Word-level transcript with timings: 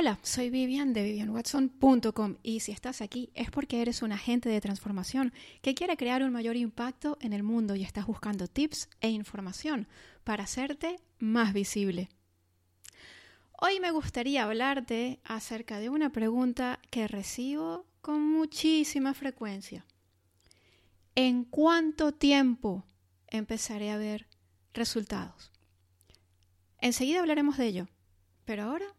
Hola, 0.00 0.20
soy 0.22 0.48
Vivian 0.48 0.92
de 0.92 1.02
vivianwatson.com 1.02 2.36
y 2.44 2.60
si 2.60 2.70
estás 2.70 3.00
aquí 3.00 3.32
es 3.34 3.50
porque 3.50 3.82
eres 3.82 4.00
un 4.00 4.12
agente 4.12 4.48
de 4.48 4.60
transformación 4.60 5.32
que 5.60 5.74
quiere 5.74 5.96
crear 5.96 6.22
un 6.22 6.30
mayor 6.30 6.54
impacto 6.54 7.18
en 7.20 7.32
el 7.32 7.42
mundo 7.42 7.74
y 7.74 7.82
estás 7.82 8.06
buscando 8.06 8.46
tips 8.46 8.88
e 9.00 9.08
información 9.08 9.88
para 10.22 10.44
hacerte 10.44 11.00
más 11.18 11.52
visible. 11.52 12.10
Hoy 13.60 13.80
me 13.80 13.90
gustaría 13.90 14.44
hablarte 14.44 15.18
acerca 15.24 15.80
de 15.80 15.88
una 15.88 16.10
pregunta 16.10 16.78
que 16.92 17.08
recibo 17.08 17.84
con 18.00 18.22
muchísima 18.22 19.14
frecuencia. 19.14 19.84
¿En 21.16 21.42
cuánto 21.42 22.12
tiempo 22.12 22.84
empezaré 23.26 23.90
a 23.90 23.96
ver 23.96 24.28
resultados? 24.72 25.50
Enseguida 26.80 27.18
hablaremos 27.18 27.56
de 27.56 27.66
ello, 27.66 27.88
pero 28.44 28.62
ahora 28.62 28.94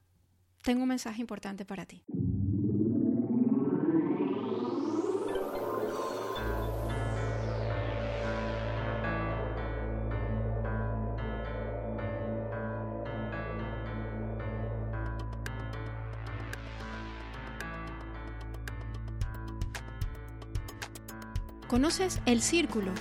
tengo 0.64 0.84
un 0.84 0.89
mensaje 0.89 1.21
importante 1.21 1.66
para 1.66 1.86
ti. 1.86 2.04
¿Conoces 21.68 22.20
el 22.26 22.42
círculo? 22.42 22.92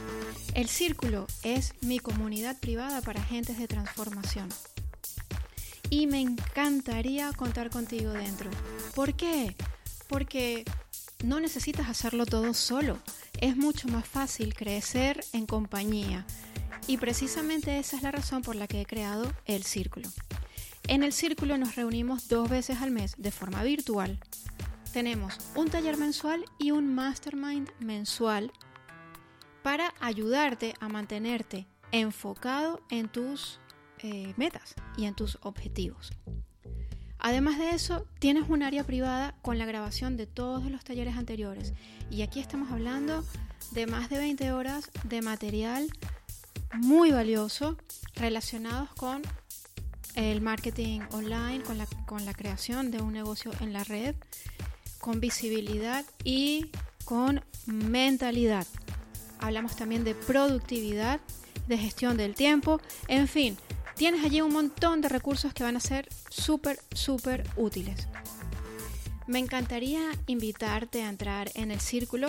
El 0.55 0.69
círculo 0.69 1.27
es 1.43 1.73
mi 1.81 1.99
comunidad 1.99 2.61
privada 2.61 3.01
para 3.01 3.21
agentes 3.21 3.59
de 3.59 3.67
transformación 3.67 4.51
y 5.91 6.07
me 6.07 6.21
encantaría 6.21 7.33
contar 7.33 7.71
contigo 7.71 8.13
dentro. 8.13 8.51
¿Por 8.95 9.15
qué? 9.15 9.57
Porque 10.09 10.65
no 11.25 11.41
necesitas 11.41 11.89
hacerlo 11.89 12.27
todo 12.27 12.55
solo. 12.55 12.99
Es 13.41 13.57
mucho 13.57 13.89
más 13.89 14.07
fácil 14.07 14.55
crecer 14.55 15.25
en 15.33 15.47
compañía. 15.47 16.27
Y 16.87 16.97
precisamente 16.97 17.79
esa 17.79 17.97
es 17.97 18.03
la 18.03 18.11
razón 18.11 18.43
por 18.43 18.57
la 18.57 18.67
que 18.67 18.81
he 18.81 18.87
creado 18.87 19.33
el 19.45 19.65
círculo. 19.65 20.09
En 20.87 21.03
el 21.03 21.13
círculo 21.13 21.59
nos 21.59 21.77
reunimos 21.77 22.29
dos 22.29 22.49
veces 22.49 22.81
al 22.81 22.91
mes 22.91 23.15
de 23.19 23.31
forma 23.31 23.63
virtual. 23.63 24.19
Tenemos 24.93 25.39
un 25.55 25.69
taller 25.69 25.99
mensual 25.99 26.45
y 26.59 26.71
un 26.71 26.95
mastermind 26.95 27.69
mensual 27.79 28.53
para 29.63 29.93
ayudarte 30.01 30.75
a 30.81 30.89
mantenerte 30.89 31.67
enfocado 31.93 32.81
en 32.91 33.09
tus 33.09 33.61
eh, 34.03 34.35
metas 34.37 34.75
y 34.97 35.07
en 35.07 35.15
tus 35.15 35.39
objetivos. 35.43 36.13
Además 37.19 37.59
de 37.59 37.71
eso, 37.71 38.07
tienes 38.21 38.49
un 38.49 38.63
área 38.63 38.85
privada 38.85 39.35
con 39.43 39.59
la 39.59 39.67
grabación 39.67 40.17
de 40.17 40.27
todos 40.27 40.71
los 40.71 40.85
talleres 40.85 41.17
anteriores. 41.17 41.75
Y 42.11 42.23
aquí 42.23 42.39
estamos 42.39 42.71
hablando 42.71 43.25
de 43.73 43.87
más 43.87 44.09
de 44.09 44.19
20 44.19 44.53
horas 44.53 44.91
de 45.05 45.21
material 45.21 45.89
muy 46.75 47.11
valioso 47.11 47.77
relacionados 48.15 48.91
con 48.95 49.23
el 50.15 50.41
marketing 50.41 51.01
online, 51.11 51.63
con 51.63 51.79
la, 51.79 51.87
con 52.07 52.25
la 52.25 52.35
creación 52.35 52.91
de 52.91 53.03
un 53.03 53.13
negocio 53.13 53.53
en 53.61 53.73
la 53.73 53.85
red, 53.85 54.15
con 55.01 55.21
visibilidad 55.21 56.05
y 56.25 56.71
con 57.05 57.43
mentalidad. 57.67 58.67
Hablamos 59.41 59.77
también 59.77 60.05
de 60.05 60.15
productividad, 60.15 61.21
de 61.69 61.79
gestión 61.79 62.17
del 62.17 62.35
tiempo, 62.35 62.81
en 63.07 63.29
fin, 63.29 63.57
tienes 63.99 64.25
allí 64.25 64.41
un 64.41 64.53
montón 64.53 65.01
de 65.01 65.09
recursos 65.09 65.53
que 65.53 65.65
van 65.65 65.75
a 65.77 65.81
ser 65.81 66.09
súper, 66.31 66.79
súper 66.95 67.45
útiles. 67.57 68.07
Me 69.27 69.41
encantaría 69.41 70.13
invitarte 70.27 71.03
a 71.03 71.09
entrar 71.09 71.51
en 71.55 71.73
el 71.73 71.81
círculo 71.81 72.29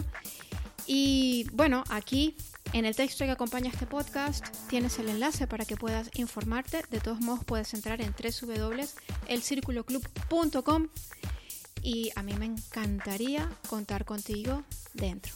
y 0.87 1.45
bueno, 1.53 1.83
aquí 1.89 2.35
en 2.73 2.85
el 2.85 2.95
texto 2.95 3.23
que 3.23 3.29
acompaña 3.31 3.69
este 3.69 3.85
podcast 3.85 4.43
tienes 4.67 4.97
el 4.97 5.09
enlace 5.09 5.45
para 5.45 5.65
que 5.65 5.77
puedas 5.77 6.09
informarte. 6.15 6.81
De 6.89 6.99
todos 6.99 7.21
modos 7.21 7.45
puedes 7.45 7.71
entrar 7.75 8.01
en 8.01 8.13
www.elcirculoclub.com 8.13 10.87
y 11.83 12.09
a 12.15 12.23
mí 12.23 12.33
me 12.33 12.45
encantaría 12.45 13.47
contar 13.69 14.05
contigo 14.05 14.63
dentro. 14.93 15.35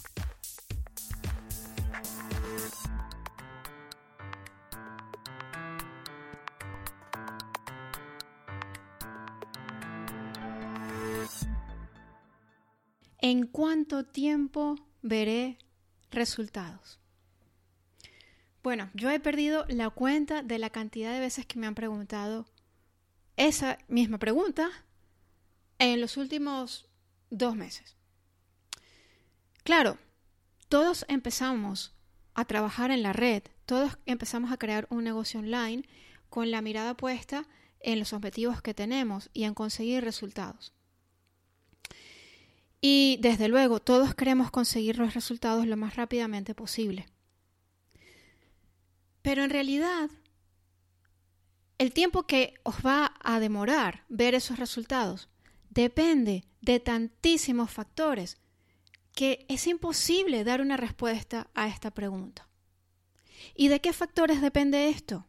Cuánto 13.54 14.04
tiempo 14.04 14.74
veré 15.00 15.58
resultados? 16.10 16.98
Bueno, 18.64 18.90
yo 18.94 19.12
he 19.12 19.20
perdido 19.20 19.64
la 19.68 19.90
cuenta 19.90 20.42
de 20.42 20.58
la 20.58 20.70
cantidad 20.70 21.12
de 21.12 21.20
veces 21.20 21.46
que 21.46 21.60
me 21.60 21.68
han 21.68 21.76
preguntado 21.76 22.46
esa 23.36 23.78
misma 23.86 24.18
pregunta 24.18 24.68
en 25.78 26.00
los 26.00 26.16
últimos 26.16 26.88
dos 27.30 27.54
meses. 27.54 27.96
Claro, 29.62 29.98
todos 30.68 31.04
empezamos 31.06 31.94
a 32.34 32.46
trabajar 32.46 32.90
en 32.90 33.04
la 33.04 33.12
red, 33.12 33.44
todos 33.66 33.98
empezamos 34.04 34.50
a 34.50 34.56
crear 34.56 34.88
un 34.90 35.04
negocio 35.04 35.38
online 35.38 35.84
con 36.28 36.50
la 36.50 36.60
mirada 36.60 36.96
puesta 36.96 37.46
en 37.78 38.00
los 38.00 38.12
objetivos 38.14 38.62
que 38.62 38.74
tenemos 38.74 39.30
y 39.32 39.44
en 39.44 39.54
conseguir 39.54 40.02
resultados. 40.02 40.73
Y 42.86 43.16
desde 43.22 43.48
luego, 43.48 43.80
todos 43.80 44.14
queremos 44.14 44.50
conseguir 44.50 44.98
los 44.98 45.14
resultados 45.14 45.66
lo 45.66 45.74
más 45.74 45.96
rápidamente 45.96 46.54
posible. 46.54 47.06
Pero 49.22 49.42
en 49.42 49.48
realidad, 49.48 50.10
el 51.78 51.94
tiempo 51.94 52.26
que 52.26 52.52
os 52.62 52.74
va 52.84 53.14
a 53.20 53.40
demorar 53.40 54.04
ver 54.10 54.34
esos 54.34 54.58
resultados 54.58 55.30
depende 55.70 56.44
de 56.60 56.78
tantísimos 56.78 57.70
factores 57.70 58.36
que 59.14 59.46
es 59.48 59.66
imposible 59.66 60.44
dar 60.44 60.60
una 60.60 60.76
respuesta 60.76 61.48
a 61.54 61.68
esta 61.68 61.90
pregunta. 61.90 62.50
¿Y 63.54 63.68
de 63.68 63.80
qué 63.80 63.94
factores 63.94 64.42
depende 64.42 64.90
esto? 64.90 65.26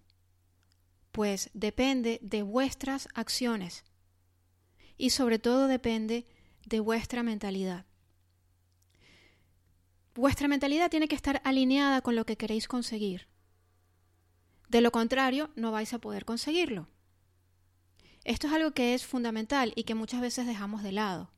Pues 1.14 1.52
depende 1.54 2.20
de 2.22 2.44
vuestras 2.44 3.08
acciones 3.14 3.86
y 4.98 5.12
sobre 5.12 5.40
todo 5.40 5.68
depende 5.68 6.28
de 6.66 6.80
vuestra 6.80 7.24
mentalidad. 7.24 7.86
Vuestra 10.16 10.48
mentalidad 10.48 10.90
tiene 10.90 11.08
que 11.08 11.16
estar 11.16 11.42
alineada 11.44 12.02
con 12.02 12.16
lo 12.16 12.26
que 12.26 12.38
queréis 12.38 12.68
conseguir. 12.68 13.28
De 14.70 14.82
lo 14.82 14.92
contrario, 14.92 15.52
no 15.56 15.72
vais 15.72 15.94
a 15.94 16.00
poder 16.00 16.26
conseguirlo. 16.26 16.88
Esto 18.24 18.48
es 18.48 18.54
algo 18.54 18.72
que 18.72 18.94
es 18.94 19.06
fundamental 19.06 19.74
y 19.76 19.84
que 19.84 19.94
muchas 19.94 20.22
veces 20.22 20.48
dejamos 20.48 20.84
de 20.84 20.92
lado. 20.92 21.32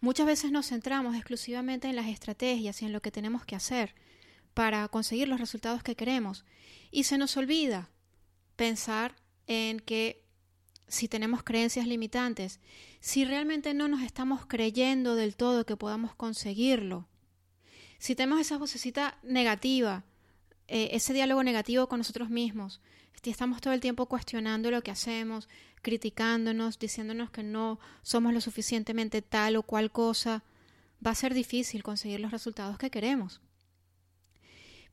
Muchas 0.00 0.26
veces 0.26 0.50
nos 0.50 0.66
centramos 0.68 1.14
exclusivamente 1.14 1.88
en 1.88 1.94
las 1.94 2.08
estrategias 2.08 2.82
y 2.82 2.86
en 2.86 2.92
lo 2.92 3.00
que 3.00 3.12
tenemos 3.12 3.44
que 3.44 3.54
hacer 3.54 3.94
para 4.52 4.88
conseguir 4.88 5.28
los 5.28 5.38
resultados 5.38 5.82
que 5.82 5.94
queremos 5.94 6.44
y 6.90 7.04
se 7.04 7.18
nos 7.18 7.36
olvida 7.36 7.88
pensar 8.56 9.14
en 9.46 9.78
que 9.78 10.21
si 10.88 11.08
tenemos 11.08 11.42
creencias 11.42 11.86
limitantes, 11.86 12.60
si 13.00 13.24
realmente 13.24 13.74
no 13.74 13.88
nos 13.88 14.02
estamos 14.02 14.46
creyendo 14.46 15.14
del 15.14 15.36
todo 15.36 15.66
que 15.66 15.76
podamos 15.76 16.14
conseguirlo, 16.14 17.06
si 17.98 18.14
tenemos 18.14 18.40
esa 18.40 18.58
vocecita 18.58 19.16
negativa, 19.22 20.04
eh, 20.68 20.90
ese 20.92 21.12
diálogo 21.12 21.42
negativo 21.42 21.88
con 21.88 21.98
nosotros 21.98 22.30
mismos, 22.30 22.80
si 23.22 23.30
estamos 23.30 23.60
todo 23.60 23.72
el 23.72 23.80
tiempo 23.80 24.06
cuestionando 24.06 24.70
lo 24.72 24.82
que 24.82 24.90
hacemos, 24.90 25.48
criticándonos, 25.80 26.78
diciéndonos 26.78 27.30
que 27.30 27.44
no 27.44 27.78
somos 28.02 28.34
lo 28.34 28.40
suficientemente 28.40 29.22
tal 29.22 29.56
o 29.56 29.62
cual 29.62 29.92
cosa, 29.92 30.42
va 31.04 31.12
a 31.12 31.16
ser 31.16 31.32
difícil 31.32 31.82
conseguir 31.82 32.18
los 32.20 32.32
resultados 32.32 32.78
que 32.78 32.90
queremos. 32.90 33.40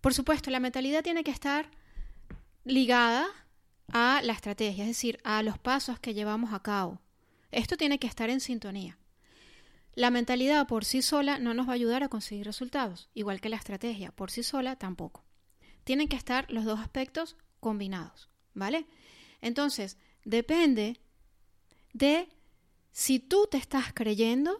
Por 0.01 0.13
supuesto, 0.13 0.51
la 0.51 0.59
mentalidad 0.59 1.03
tiene 1.03 1.23
que 1.23 1.31
estar 1.31 1.69
ligada 2.63 3.27
a 3.93 4.21
la 4.23 4.33
estrategia, 4.33 4.83
es 4.83 4.89
decir, 4.89 5.19
a 5.23 5.41
los 5.43 5.57
pasos 5.57 5.99
que 5.99 6.13
llevamos 6.13 6.53
a 6.53 6.61
cabo. 6.61 7.01
Esto 7.51 7.77
tiene 7.77 7.99
que 7.99 8.07
estar 8.07 8.29
en 8.29 8.39
sintonía. 8.39 8.97
La 9.95 10.11
mentalidad 10.11 10.67
por 10.67 10.85
sí 10.85 11.01
sola 11.01 11.39
no 11.39 11.53
nos 11.53 11.67
va 11.67 11.71
a 11.71 11.75
ayudar 11.75 12.03
a 12.03 12.09
conseguir 12.09 12.45
resultados, 12.45 13.09
igual 13.13 13.41
que 13.41 13.49
la 13.49 13.57
estrategia 13.57 14.11
por 14.11 14.31
sí 14.31 14.43
sola 14.43 14.75
tampoco. 14.75 15.25
Tienen 15.83 16.07
que 16.07 16.15
estar 16.15 16.49
los 16.51 16.65
dos 16.65 16.79
aspectos 16.79 17.35
combinados, 17.59 18.29
¿vale? 18.53 18.85
Entonces, 19.41 19.97
depende 20.23 20.99
de 21.93 22.29
si 22.91 23.19
tú 23.19 23.47
te 23.49 23.57
estás 23.57 23.93
creyendo 23.93 24.59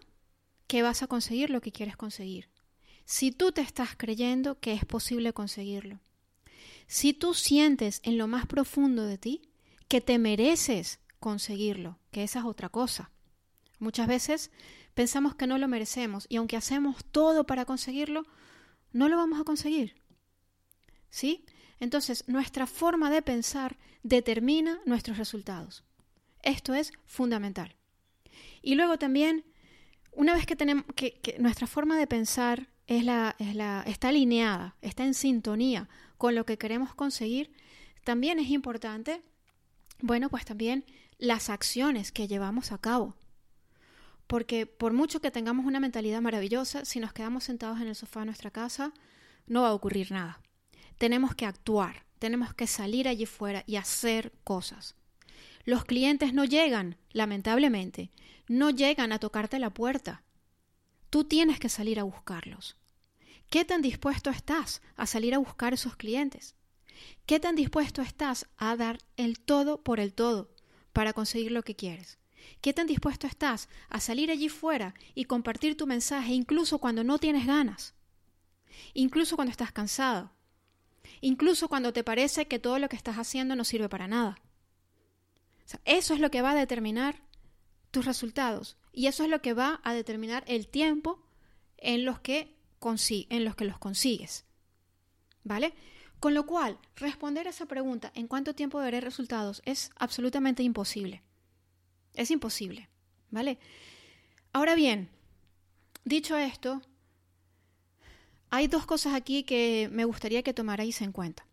que 0.67 0.81
vas 0.81 1.03
a 1.03 1.07
conseguir 1.07 1.49
lo 1.49 1.61
que 1.61 1.71
quieres 1.71 1.95
conseguir. 1.95 2.49
Si 3.05 3.31
tú 3.31 3.51
te 3.51 3.61
estás 3.61 3.95
creyendo 3.95 4.59
que 4.59 4.73
es 4.73 4.85
posible 4.85 5.33
conseguirlo. 5.33 5.99
Si 6.89 7.13
tú 7.13 7.33
sientes 7.33 8.01
en 8.03 8.17
lo 8.17 8.27
más 8.27 8.47
profundo 8.47 9.05
de 9.05 9.17
ti 9.17 9.49
que 9.87 10.01
te 10.01 10.19
mereces 10.19 10.99
conseguirlo, 11.21 11.99
que 12.11 12.23
esa 12.23 12.39
es 12.39 12.45
otra 12.45 12.67
cosa, 12.67 13.11
Muchas 13.79 14.07
veces 14.07 14.51
pensamos 14.93 15.35
que 15.35 15.47
no 15.47 15.57
lo 15.57 15.67
merecemos 15.67 16.25
y 16.29 16.35
aunque 16.35 16.57
hacemos 16.57 17.03
todo 17.05 17.45
para 17.45 17.65
conseguirlo, 17.65 18.25
no 18.91 19.07
lo 19.07 19.15
vamos 19.15 19.39
a 19.39 19.45
conseguir. 19.45 19.95
¿Sí? 21.09 21.45
Entonces, 21.79 22.25
nuestra 22.27 22.67
forma 22.67 23.09
de 23.09 23.21
pensar 23.21 23.77
determina 24.03 24.79
nuestros 24.85 25.17
resultados. 25.17 25.85
Esto 26.43 26.73
es 26.73 26.91
fundamental. 27.05 27.75
Y 28.61 28.75
luego 28.75 28.99
también, 28.99 29.45
una 30.11 30.33
vez 30.33 30.45
que 30.45 30.57
tenemos 30.57 30.85
que, 30.93 31.21
nuestra 31.39 31.65
forma 31.65 31.97
de 31.97 32.05
pensar 32.05 32.67
está 32.85 34.09
alineada, 34.09 34.75
está 34.81 35.05
en 35.05 35.13
sintonía 35.13 35.87
con 36.19 36.35
lo 36.35 36.45
que 36.45 36.57
queremos 36.57 36.93
conseguir, 36.93 37.49
también 38.03 38.39
es 38.39 38.49
importante, 38.49 39.21
bueno, 40.01 40.29
pues 40.29 40.43
también 40.43 40.85
las 41.17 41.49
acciones 41.49 42.11
que 42.11 42.27
llevamos 42.27 42.73
a 42.73 42.77
cabo. 42.77 43.15
Porque 44.27 44.65
por 44.65 44.91
mucho 44.91 45.21
que 45.21 45.31
tengamos 45.31 45.65
una 45.65 45.79
mentalidad 45.79 46.21
maravillosa, 46.21 46.83
si 46.83 46.99
nos 46.99 47.13
quedamos 47.13 47.45
sentados 47.45 47.79
en 47.79 47.87
el 47.87 47.95
sofá 47.95 48.19
de 48.19 48.27
nuestra 48.27 48.51
casa, 48.51 48.93
no 49.47 49.61
va 49.61 49.69
a 49.69 49.73
ocurrir 49.73 50.11
nada. 50.11 50.41
Tenemos 50.97 51.35
que 51.35 51.45
actuar, 51.45 52.03
tenemos 52.19 52.53
que 52.53 52.67
salir 52.67 53.07
allí 53.07 53.25
fuera 53.25 53.63
y 53.65 53.77
hacer 53.77 54.33
cosas. 54.43 54.95
Los 55.63 55.85
clientes 55.85 56.33
no 56.33 56.43
llegan, 56.43 56.97
lamentablemente, 57.13 58.11
no 58.49 58.71
llegan 58.71 59.13
a 59.13 59.19
tocarte 59.19 59.57
la 59.57 59.69
puerta. 59.69 60.21
Tú 61.09 61.23
tienes 61.23 61.61
que 61.61 61.69
salir 61.69 61.97
a 61.97 62.03
buscarlos. 62.03 62.75
¿Qué 63.49 63.65
tan 63.65 63.81
dispuesto 63.81 64.29
estás 64.29 64.81
a 64.95 65.05
salir 65.05 65.33
a 65.33 65.39
buscar 65.39 65.73
esos 65.73 65.95
clientes? 65.95 66.55
¿Qué 67.25 67.39
tan 67.39 67.55
dispuesto 67.55 68.01
estás 68.01 68.47
a 68.57 68.75
dar 68.75 68.99
el 69.17 69.39
todo 69.39 69.83
por 69.83 69.99
el 69.99 70.13
todo 70.13 70.51
para 70.93 71.13
conseguir 71.13 71.51
lo 71.51 71.63
que 71.63 71.75
quieres? 71.75 72.19
¿Qué 72.61 72.73
tan 72.73 72.87
dispuesto 72.87 73.27
estás 73.27 73.69
a 73.89 73.99
salir 73.99 74.31
allí 74.31 74.49
fuera 74.49 74.93
y 75.15 75.25
compartir 75.25 75.75
tu 75.77 75.87
mensaje 75.87 76.33
incluso 76.33 76.79
cuando 76.79 77.03
no 77.03 77.17
tienes 77.17 77.45
ganas? 77.45 77.95
Incluso 78.93 79.35
cuando 79.35 79.51
estás 79.51 79.71
cansado. 79.71 80.31
Incluso 81.21 81.67
cuando 81.67 81.93
te 81.93 82.03
parece 82.03 82.47
que 82.47 82.59
todo 82.59 82.79
lo 82.79 82.89
que 82.89 82.95
estás 82.95 83.17
haciendo 83.17 83.55
no 83.55 83.63
sirve 83.63 83.89
para 83.89 84.07
nada 84.07 84.41
eso 85.85 86.13
es 86.13 86.19
lo 86.19 86.31
que 86.31 86.41
va 86.41 86.51
a 86.51 86.55
determinar 86.55 87.21
tus 87.91 88.05
resultados 88.05 88.77
y 88.91 89.07
eso 89.07 89.23
es 89.23 89.29
lo 89.29 89.41
que 89.41 89.53
va 89.53 89.81
a 89.83 89.93
determinar 89.93 90.43
el 90.47 90.67
tiempo 90.67 91.21
en 91.77 92.05
los 92.05 92.19
que, 92.19 92.55
en 92.81 93.45
los, 93.45 93.55
que 93.55 93.65
los 93.65 93.79
consigues. 93.79 94.45
¿Vale? 95.43 95.73
Con 96.19 96.33
lo 96.33 96.45
cual, 96.45 96.77
responder 96.95 97.47
a 97.47 97.51
esa 97.51 97.65
pregunta, 97.65 98.11
¿en 98.13 98.27
cuánto 98.27 98.53
tiempo 98.53 98.79
veré 98.79 98.99
resultados? 99.01 99.61
Es 99.65 99.91
absolutamente 99.95 100.63
imposible. 100.63 101.23
Es 102.13 102.31
imposible. 102.31 102.89
¿Vale? 103.31 103.59
Ahora 104.51 104.75
bien, 104.75 105.09
dicho 106.03 106.37
esto, 106.37 106.81
hay 108.49 108.67
dos 108.67 108.85
cosas 108.85 109.13
aquí 109.13 109.43
que 109.43 109.89
me 109.91 110.05
gustaría 110.05 110.43
que 110.43 110.53
tomarais 110.53 111.01
en 111.01 111.11
cuenta. 111.11 111.45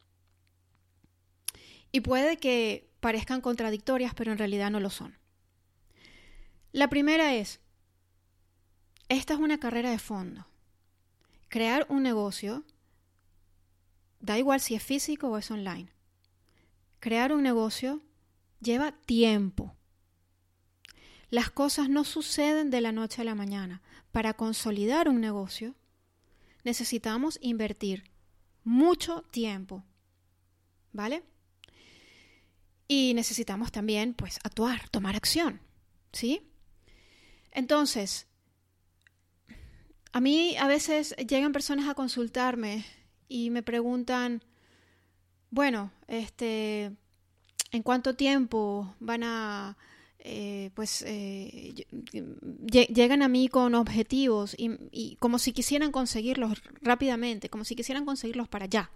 Y 1.93 2.00
puede 2.00 2.38
que 2.38 2.90
parezcan 3.00 3.40
contradictorias, 3.40 4.14
pero 4.14 4.32
en 4.32 4.38
realidad 4.38 4.70
no 4.70 4.81
lo 4.81 4.90
son. 4.90 5.19
La 6.73 6.88
primera 6.88 7.34
es, 7.34 7.61
esta 9.08 9.34
es 9.34 9.40
una 9.40 9.58
carrera 9.58 9.90
de 9.90 9.99
fondo. 9.99 10.46
Crear 11.48 11.87
un 11.88 12.02
negocio, 12.02 12.64
da 14.20 14.38
igual 14.38 14.60
si 14.60 14.75
es 14.75 14.82
físico 14.82 15.28
o 15.28 15.38
es 15.38 15.50
online. 15.50 15.93
Crear 17.00 17.32
un 17.32 17.43
negocio 17.43 18.02
lleva 18.60 18.93
tiempo. 18.93 19.76
Las 21.31 21.50
cosas 21.50 21.88
no 21.88 22.04
suceden 22.04 22.70
de 22.70 22.81
la 22.81 22.93
noche 22.93 23.22
a 23.22 23.25
la 23.25 23.34
mañana. 23.34 23.82
Para 24.12 24.34
consolidar 24.34 25.08
un 25.08 25.20
negocio 25.20 25.75
necesitamos 26.64 27.38
invertir 27.43 28.10
mucho 28.64 29.22
tiempo. 29.31 29.84
¿Vale? 30.92 31.22
Y 32.88 33.14
necesitamos 33.14 33.72
también, 33.72 34.14
pues, 34.14 34.38
actuar, 34.44 34.88
tomar 34.88 35.16
acción, 35.16 35.60
¿sí? 36.12 36.50
Entonces, 37.50 38.26
a 40.16 40.20
mí 40.20 40.56
a 40.56 40.66
veces 40.66 41.14
llegan 41.28 41.52
personas 41.52 41.90
a 41.90 41.94
consultarme 41.94 42.86
y 43.28 43.50
me 43.50 43.62
preguntan, 43.62 44.42
bueno, 45.50 45.92
este, 46.08 46.90
¿en 47.70 47.82
cuánto 47.82 48.16
tiempo 48.16 48.94
van 48.98 49.24
a, 49.24 49.76
eh, 50.20 50.70
pues, 50.72 51.04
eh, 51.06 51.74
llegan 52.70 53.20
a 53.20 53.28
mí 53.28 53.48
con 53.48 53.74
objetivos 53.74 54.54
y, 54.58 54.70
y 54.90 55.16
como 55.16 55.38
si 55.38 55.52
quisieran 55.52 55.92
conseguirlos 55.92 56.62
rápidamente, 56.80 57.50
como 57.50 57.64
si 57.64 57.76
quisieran 57.76 58.06
conseguirlos 58.06 58.48
para 58.48 58.64
allá? 58.64 58.90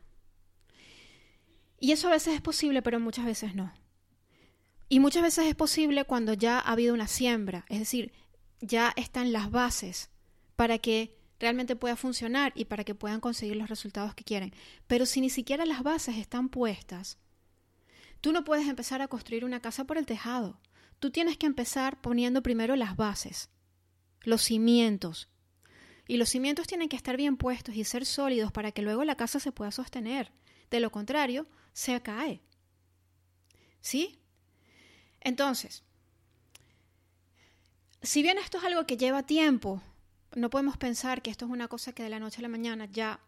Y 1.79 1.93
eso 1.93 2.09
a 2.09 2.13
veces 2.13 2.33
es 2.33 2.41
posible, 2.41 2.81
pero 2.81 2.99
muchas 2.99 3.27
veces 3.27 3.55
no. 3.55 3.75
Y 4.89 5.01
muchas 5.01 5.23
veces 5.23 5.49
es 5.49 5.55
posible 5.55 6.07
cuando 6.07 6.33
ya 6.33 6.61
ha 6.61 6.73
habido 6.73 6.95
una 6.95 7.09
siembra, 7.09 7.67
es 7.69 7.79
decir, 7.79 8.11
ya 8.63 8.95
están 8.97 9.33
las 9.33 9.51
bases 9.51 10.09
para 10.61 10.77
que 10.77 11.17
realmente 11.39 11.75
pueda 11.75 11.97
funcionar 11.97 12.53
y 12.55 12.67
para 12.67 12.85
que 12.85 12.95
puedan 12.95 13.21
conseguir 13.21 13.57
los 13.57 13.71
resultados 13.71 14.15
que 14.15 14.25
quieren. 14.25 14.53
Pero 14.87 15.07
si 15.07 15.23
ni 15.23 15.31
siquiera 15.31 15.65
las 15.65 15.83
bases 15.83 16.19
están 16.19 16.51
puestas, 16.51 17.17
tú 18.21 18.31
no 18.31 18.45
puedes 18.45 18.69
empezar 18.69 19.01
a 19.01 19.09
construir 19.09 19.47
una 19.47 19.61
casa 19.61 19.85
por 19.85 19.97
el 19.97 20.05
tejado. 20.05 20.61
Tú 20.99 21.11
tienes 21.11 21.39
que 21.39 21.47
empezar 21.47 22.03
poniendo 22.03 22.43
primero 22.43 22.77
las 22.77 22.95
bases, 22.95 23.49
los 24.21 24.43
cimientos. 24.43 25.31
Y 26.07 26.19
los 26.19 26.29
cimientos 26.29 26.67
tienen 26.67 26.91
que 26.91 26.97
estar 26.97 27.17
bien 27.17 27.39
puestos 27.39 27.75
y 27.75 27.85
ser 27.85 28.05
sólidos 28.05 28.53
para 28.53 28.71
que 28.71 28.83
luego 28.83 29.03
la 29.05 29.17
casa 29.17 29.41
se 29.41 29.53
pueda 29.53 29.71
sostener. 29.71 30.31
De 30.71 30.79
lo 30.79 30.93
contrario, 30.93 31.47
se 31.73 31.99
cae. 32.03 32.43
¿Sí? 33.81 34.21
Entonces, 35.23 35.85
si 38.03 38.21
bien 38.21 38.37
esto 38.37 38.59
es 38.59 38.65
algo 38.65 38.85
que 38.87 38.99
lleva 38.99 39.23
tiempo, 39.23 39.83
no 40.35 40.51
podemos 40.51 40.77
pensar 40.77 41.23
que 41.23 41.31
esto 41.31 41.45
es 41.45 41.51
una 41.51 41.69
cosa 41.69 41.93
que 41.93 42.03
de 42.03 42.11
la 42.11 42.21
noche 42.21 42.39
a 42.39 42.43
la 42.43 42.49
mañana 42.49 42.87
ya 42.87 43.21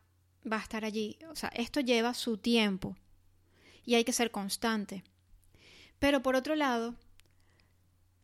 va 0.51 0.59
a 0.59 0.63
estar 0.63 0.85
allí. 0.85 1.19
O 1.31 1.37
sea, 1.37 1.51
esto 1.51 1.81
lleva 1.81 2.15
su 2.15 2.37
tiempo 2.39 2.97
y 3.85 3.95
hay 3.95 4.05
que 4.05 4.13
ser 4.13 4.31
constante. 4.31 5.03
Pero 5.99 6.23
por 6.23 6.37
otro 6.37 6.55
lado, 6.55 6.95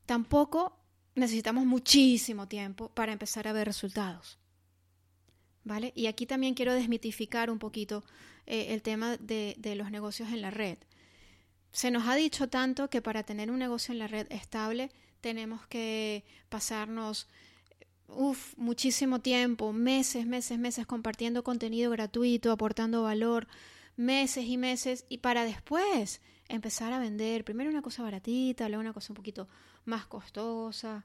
tampoco 0.06 0.78
necesitamos 1.14 1.66
muchísimo 1.66 2.48
tiempo 2.48 2.88
para 2.90 3.12
empezar 3.12 3.48
a 3.48 3.52
ver 3.52 3.66
resultados. 3.66 4.38
¿Vale? 5.64 5.92
Y 5.94 6.06
aquí 6.06 6.24
también 6.24 6.54
quiero 6.54 6.72
desmitificar 6.72 7.50
un 7.50 7.58
poquito 7.58 8.04
eh, 8.46 8.72
el 8.72 8.82
tema 8.82 9.16
de, 9.16 9.54
de 9.58 9.74
los 9.74 9.90
negocios 9.90 10.30
en 10.30 10.40
la 10.40 10.50
red. 10.50 10.78
Se 11.72 11.90
nos 11.90 12.06
ha 12.08 12.14
dicho 12.14 12.48
tanto 12.48 12.88
que 12.88 13.02
para 13.02 13.22
tener 13.22 13.50
un 13.50 13.58
negocio 13.58 13.92
en 13.92 13.98
la 13.98 14.06
red 14.06 14.26
estable 14.30 14.90
tenemos 15.20 15.66
que 15.66 16.24
pasarnos 16.48 17.28
uf, 18.08 18.56
muchísimo 18.56 19.20
tiempo, 19.20 19.72
meses, 19.72 20.26
meses, 20.26 20.58
meses 20.58 20.86
compartiendo 20.86 21.44
contenido 21.44 21.90
gratuito, 21.90 22.52
aportando 22.52 23.02
valor, 23.02 23.46
meses 23.96 24.44
y 24.46 24.56
meses, 24.56 25.04
y 25.08 25.18
para 25.18 25.44
después 25.44 26.20
empezar 26.48 26.92
a 26.92 26.98
vender 26.98 27.44
primero 27.44 27.70
una 27.70 27.82
cosa 27.82 28.02
baratita, 28.02 28.68
luego 28.68 28.80
una 28.80 28.92
cosa 28.92 29.12
un 29.12 29.16
poquito 29.16 29.48
más 29.84 30.06
costosa. 30.06 31.04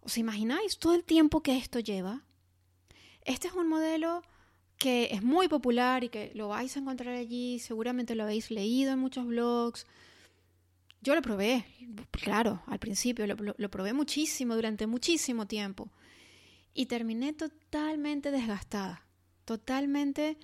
¿Os 0.00 0.18
imagináis 0.18 0.78
todo 0.78 0.94
el 0.94 1.04
tiempo 1.04 1.42
que 1.42 1.56
esto 1.56 1.78
lleva? 1.80 2.22
Este 3.24 3.48
es 3.48 3.54
un 3.54 3.68
modelo 3.68 4.22
que 4.78 5.08
es 5.12 5.22
muy 5.22 5.48
popular 5.48 6.04
y 6.04 6.08
que 6.08 6.30
lo 6.34 6.48
vais 6.48 6.76
a 6.76 6.80
encontrar 6.80 7.14
allí, 7.14 7.58
seguramente 7.58 8.14
lo 8.14 8.24
habéis 8.24 8.50
leído 8.50 8.92
en 8.92 8.98
muchos 8.98 9.26
blogs. 9.26 9.86
Yo 11.00 11.14
lo 11.14 11.22
probé, 11.22 11.64
claro, 12.10 12.62
al 12.66 12.78
principio, 12.78 13.26
lo, 13.26 13.54
lo, 13.56 13.70
probé 13.70 13.92
muchísimo, 13.92 14.54
durante 14.54 14.86
muchísimo 14.86 15.46
tiempo. 15.46 15.90
Y 16.74 16.86
terminé 16.86 17.32
totalmente 17.32 18.30
desgastada, 18.30 19.06
totalmente 19.44 20.36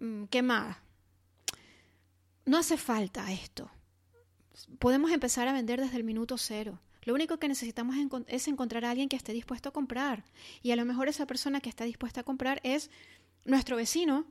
mm, 0.00 0.24
quemada. 0.24 0.82
No 2.44 2.58
hace 2.58 2.76
falta 2.76 3.32
esto. 3.32 3.70
Podemos 4.78 5.10
empezar 5.12 5.48
a 5.48 5.52
vender 5.52 5.80
desde 5.80 5.96
el 5.96 6.04
minuto 6.04 6.36
cero. 6.36 6.80
Lo 7.02 7.14
único 7.14 7.38
que 7.38 7.48
necesitamos 7.48 7.96
es 8.28 8.48
encontrar 8.48 8.84
a 8.84 8.90
alguien 8.90 9.08
que 9.08 9.16
esté 9.16 9.32
dispuesto 9.32 9.68
a 9.68 9.72
comprar. 9.72 10.24
Y 10.62 10.70
a 10.70 10.76
lo 10.76 10.84
mejor 10.84 11.08
esa 11.08 11.26
persona 11.26 11.60
que 11.60 11.68
está 11.68 11.84
dispuesta 11.84 12.20
a 12.22 12.24
comprar 12.24 12.60
es 12.64 12.90
nuestro 13.44 13.76
vecino 13.76 14.26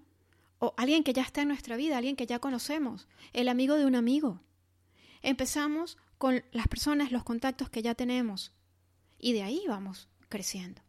o 0.60 0.74
alguien 0.78 1.04
que 1.04 1.14
ya 1.14 1.22
está 1.22 1.42
en 1.42 1.50
nuestra 1.50 1.76
vida, 1.76 1.98
alguien 1.98 2.16
que 2.16 2.26
ya 2.26 2.40
conocemos, 2.40 3.08
el 3.34 3.48
amigo 3.50 3.76
de 3.76 3.86
un 3.86 3.96
amigo. 3.96 4.42
Empezamos 5.22 5.98
con 6.18 6.44
las 6.52 6.68
personas, 6.68 7.12
los 7.12 7.24
contactos 7.24 7.70
que 7.70 7.82
ya 7.82 7.96
tenemos 7.96 8.54
y 9.20 9.34
de 9.34 9.44
ahí 9.44 9.64
vamos 9.68 10.08
creciendo. 10.30 10.82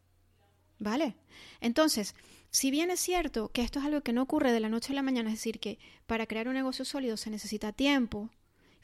¿Vale? 0.78 1.16
Entonces, 1.60 2.14
si 2.50 2.70
bien 2.70 2.90
es 2.90 3.00
cierto 3.00 3.50
que 3.50 3.62
esto 3.62 3.78
es 3.78 3.84
algo 3.84 4.02
que 4.02 4.12
no 4.12 4.22
ocurre 4.22 4.52
de 4.52 4.60
la 4.60 4.68
noche 4.68 4.92
a 4.92 4.96
la 4.96 5.02
mañana, 5.02 5.30
es 5.30 5.36
decir, 5.36 5.58
que 5.58 5.78
para 6.06 6.26
crear 6.26 6.46
un 6.48 6.54
negocio 6.54 6.84
sólido 6.84 7.16
se 7.16 7.30
necesita 7.30 7.72
tiempo, 7.72 8.30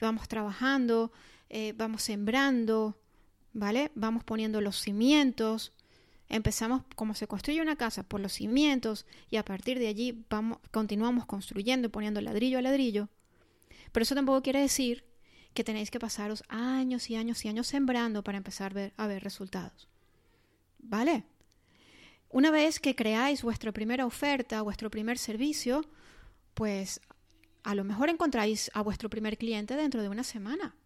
vamos 0.00 0.28
trabajando, 0.28 1.12
eh, 1.48 1.72
vamos 1.76 2.02
sembrando, 2.02 2.98
¿vale? 3.52 3.90
Vamos 3.94 4.24
poniendo 4.24 4.60
los 4.60 4.80
cimientos, 4.80 5.72
empezamos 6.28 6.82
como 6.96 7.14
se 7.14 7.26
construye 7.26 7.60
una 7.60 7.76
casa 7.76 8.02
por 8.02 8.20
los 8.20 8.32
cimientos 8.32 9.06
y 9.30 9.36
a 9.36 9.44
partir 9.44 9.78
de 9.78 9.88
allí 9.88 10.24
vamos, 10.30 10.58
continuamos 10.70 11.26
construyendo 11.26 11.88
y 11.88 11.90
poniendo 11.90 12.20
ladrillo 12.20 12.58
a 12.58 12.62
ladrillo. 12.62 13.08
Pero 13.92 14.02
eso 14.02 14.14
tampoco 14.14 14.42
quiere 14.42 14.60
decir 14.60 15.04
que 15.54 15.64
tenéis 15.64 15.90
que 15.90 15.98
pasaros 15.98 16.44
años 16.48 17.10
y 17.10 17.16
años 17.16 17.44
y 17.44 17.48
años 17.48 17.66
sembrando 17.66 18.22
para 18.22 18.38
empezar 18.38 18.72
ver, 18.72 18.92
a 18.96 19.06
ver 19.06 19.22
resultados. 19.22 19.88
¿Vale? 20.78 21.24
Una 22.30 22.52
vez 22.52 22.78
que 22.78 22.94
creáis 22.94 23.42
vuestra 23.42 23.72
primera 23.72 24.06
oferta, 24.06 24.62
vuestro 24.62 24.88
primer 24.88 25.18
servicio, 25.18 25.84
pues 26.54 27.00
a 27.64 27.74
lo 27.74 27.82
mejor 27.82 28.08
encontráis 28.08 28.70
a 28.72 28.82
vuestro 28.82 29.10
primer 29.10 29.36
cliente 29.36 29.74
dentro 29.74 30.00
de 30.00 30.08
una 30.08 30.22
semana. 30.22 30.76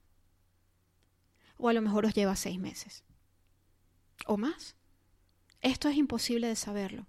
O 1.58 1.68
a 1.68 1.74
lo 1.74 1.82
mejor 1.82 2.06
os 2.06 2.14
lleva 2.14 2.34
seis 2.34 2.58
meses. 2.58 3.04
O 4.26 4.38
más. 4.38 4.74
Esto 5.60 5.88
es 5.88 5.96
imposible 5.96 6.48
de 6.48 6.56
saberlo. 6.56 7.06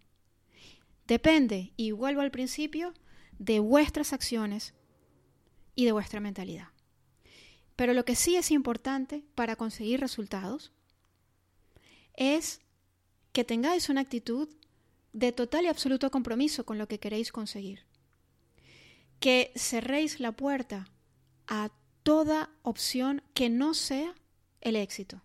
Depende, 1.08 1.72
y 1.78 1.92
vuelvo 1.92 2.20
al 2.20 2.32
principio, 2.32 2.94
de 3.40 3.60
vuestras 3.60 4.12
acciones 4.12 4.74
y 5.76 5.86
de 5.86 5.94
vuestra 5.94 6.20
mentalidad. 6.20 6.70
Pero 7.78 7.94
lo 7.94 8.04
que 8.04 8.16
sí 8.16 8.36
es 8.36 8.52
importante 8.52 9.24
para 9.34 9.56
conseguir 9.56 10.02
resultados 10.02 10.74
es 12.16 12.62
que 13.36 13.44
tengáis 13.44 13.90
una 13.90 14.00
actitud 14.00 14.48
de 15.12 15.34
total 15.34 15.66
y 15.66 15.68
absoluto 15.68 16.10
compromiso 16.10 16.66
con 16.66 16.78
lo 16.78 16.88
que 16.88 17.02
queréis 17.02 17.34
conseguir. 17.34 17.86
Que 19.20 19.52
cerréis 19.58 20.22
la 20.22 20.32
puerta 20.32 20.88
a 21.46 21.70
toda 22.04 22.50
opción 22.62 23.22
que 23.34 23.50
no 23.50 23.74
sea 23.74 24.16
el 24.62 24.78
éxito. 24.78 25.22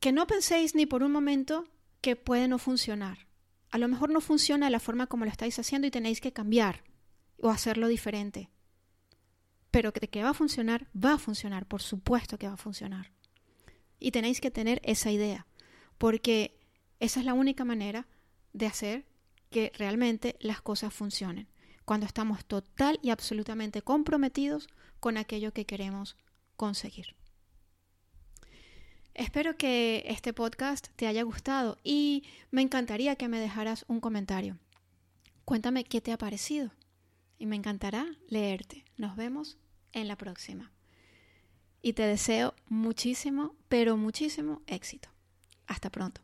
Que 0.00 0.12
no 0.12 0.26
penséis 0.26 0.74
ni 0.74 0.86
por 0.86 1.02
un 1.02 1.12
momento 1.12 1.68
que 2.00 2.16
puede 2.16 2.48
no 2.48 2.58
funcionar. 2.58 3.26
A 3.70 3.76
lo 3.76 3.86
mejor 3.86 4.08
no 4.08 4.22
funciona 4.22 4.64
de 4.64 4.72
la 4.72 4.80
forma 4.80 5.08
como 5.08 5.26
lo 5.26 5.30
estáis 5.30 5.58
haciendo 5.58 5.88
y 5.88 5.90
tenéis 5.90 6.22
que 6.22 6.32
cambiar 6.32 6.84
o 7.36 7.50
hacerlo 7.50 7.86
diferente. 7.86 8.48
Pero 9.70 9.92
que, 9.92 10.08
que 10.08 10.22
va 10.22 10.30
a 10.30 10.34
funcionar, 10.34 10.88
va 10.96 11.12
a 11.12 11.18
funcionar, 11.18 11.66
por 11.66 11.82
supuesto 11.82 12.38
que 12.38 12.48
va 12.48 12.54
a 12.54 12.64
funcionar. 12.64 13.12
Y 13.98 14.10
tenéis 14.10 14.40
que 14.40 14.50
tener 14.50 14.80
esa 14.84 15.10
idea, 15.10 15.46
porque 16.00 16.58
esa 16.98 17.20
es 17.20 17.26
la 17.26 17.34
única 17.34 17.66
manera 17.66 18.06
de 18.54 18.64
hacer 18.64 19.04
que 19.50 19.70
realmente 19.76 20.36
las 20.40 20.62
cosas 20.62 20.94
funcionen, 20.94 21.46
cuando 21.84 22.06
estamos 22.06 22.46
total 22.46 22.98
y 23.02 23.10
absolutamente 23.10 23.82
comprometidos 23.82 24.70
con 24.98 25.18
aquello 25.18 25.52
que 25.52 25.66
queremos 25.66 26.16
conseguir. 26.56 27.16
Espero 29.12 29.58
que 29.58 30.04
este 30.06 30.32
podcast 30.32 30.88
te 30.96 31.06
haya 31.06 31.22
gustado 31.22 31.76
y 31.84 32.24
me 32.50 32.62
encantaría 32.62 33.16
que 33.16 33.28
me 33.28 33.38
dejaras 33.38 33.84
un 33.86 34.00
comentario. 34.00 34.58
Cuéntame 35.44 35.84
qué 35.84 36.00
te 36.00 36.12
ha 36.12 36.18
parecido 36.18 36.70
y 37.36 37.44
me 37.44 37.56
encantará 37.56 38.06
leerte. 38.26 38.86
Nos 38.96 39.16
vemos 39.16 39.58
en 39.92 40.08
la 40.08 40.16
próxima. 40.16 40.72
Y 41.82 41.92
te 41.92 42.04
deseo 42.04 42.54
muchísimo, 42.70 43.54
pero 43.68 43.98
muchísimo 43.98 44.62
éxito. 44.66 45.10
Hasta 45.70 45.88
pronto. 45.88 46.20